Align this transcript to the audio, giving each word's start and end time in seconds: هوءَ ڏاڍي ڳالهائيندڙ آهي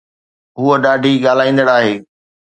هوءَ 0.59 0.77
ڏاڍي 0.83 1.11
ڳالهائيندڙ 1.23 1.67
آهي 1.77 1.93